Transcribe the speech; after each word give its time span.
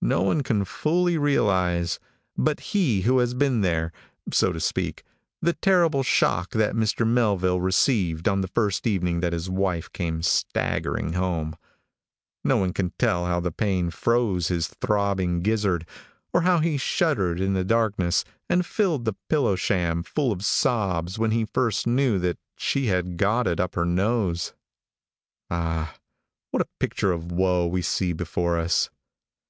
No 0.00 0.22
one 0.22 0.44
can 0.44 0.64
fully 0.64 1.18
realize, 1.18 1.98
but 2.36 2.60
he 2.60 3.00
who 3.00 3.18
has 3.18 3.34
been 3.34 3.62
there, 3.62 3.92
so 4.32 4.52
to 4.52 4.60
speak, 4.60 5.02
the 5.42 5.54
terrible 5.54 6.04
shock 6.04 6.50
that 6.50 6.76
Mr. 6.76 7.04
Melville 7.04 7.60
received 7.60 8.28
on 8.28 8.40
the 8.40 8.46
first 8.46 8.86
evening 8.86 9.18
that 9.20 9.32
his 9.32 9.50
wife 9.50 9.92
came 9.92 10.22
staggering 10.22 11.14
home. 11.14 11.56
No 12.44 12.58
one 12.58 12.72
can 12.72 12.92
tell 13.00 13.26
how 13.26 13.40
the 13.40 13.50
pain 13.50 13.90
froze 13.90 14.46
his 14.48 14.68
throbbing 14.68 15.42
gizzard, 15.42 15.84
or 16.32 16.42
how 16.42 16.60
he 16.60 16.76
shuddered 16.78 17.40
in 17.40 17.54
the 17.54 17.64
darkness, 17.64 18.24
and 18.48 18.64
filled 18.64 19.04
the 19.04 19.16
pillow 19.28 19.56
sham 19.56 20.04
full 20.04 20.30
of 20.30 20.44
sobs 20.44 21.18
when 21.18 21.32
he 21.32 21.44
first 21.44 21.88
knew 21.88 22.20
that 22.20 22.38
she 22.56 22.86
had 22.86 23.16
got 23.16 23.48
it 23.48 23.58
up 23.58 23.74
her 23.74 23.84
nose. 23.84 24.54
Ah, 25.50 25.96
what 26.52 26.62
a 26.62 26.68
picture 26.78 27.10
of 27.10 27.32
woe 27.32 27.66
we 27.66 27.82
see 27.82 28.12
before 28.12 28.56
us. 28.58 28.88